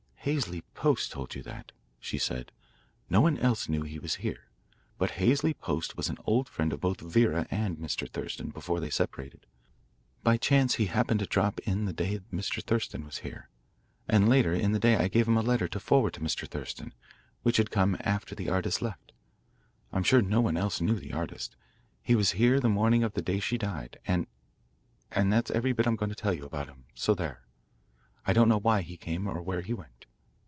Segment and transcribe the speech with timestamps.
[0.23, 2.51] "Halsey Post told you that," she said.
[3.09, 4.49] "No one else knew he was here.
[4.99, 8.07] But Halsey Post was an old friend of both Vera and Mr.
[8.07, 9.47] Thurston before they separated.
[10.21, 12.61] By chance he happened to drop in the day Mr.
[12.63, 13.49] Thurston was here,
[14.07, 16.47] and later in the day I gave him a letter to forward to Mr.
[16.47, 16.93] Thurston,
[17.41, 19.13] which had come after the artist left.
[19.91, 21.55] I'm sure no one else knew the artist.
[22.03, 24.27] He was here the morning of the day she died, and
[25.11, 27.41] and that's every bit I'm going to tell you about him, so there.
[28.23, 30.05] I don't know why he came or where he went."